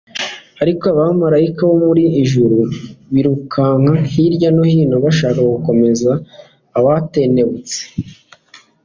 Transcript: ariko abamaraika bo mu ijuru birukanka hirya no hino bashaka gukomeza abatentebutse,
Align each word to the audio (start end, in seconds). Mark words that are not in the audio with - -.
ariko 0.63 0.83
abamaraika 0.93 1.61
bo 1.69 1.75
mu 1.81 1.91
ijuru 2.23 2.59
birukanka 3.13 3.93
hirya 4.11 4.49
no 4.55 4.63
hino 4.71 4.95
bashaka 5.05 5.39
gukomeza 5.53 6.11
abatentebutse, 6.77 7.79